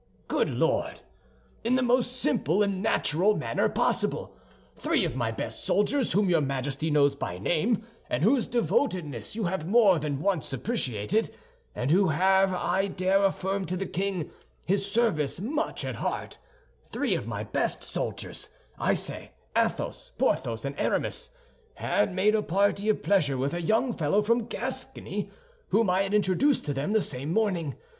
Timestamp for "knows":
6.89-7.13